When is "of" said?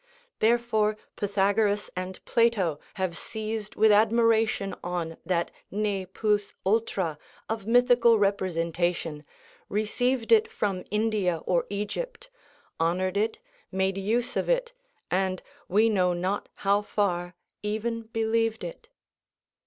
7.47-7.67, 14.35-14.49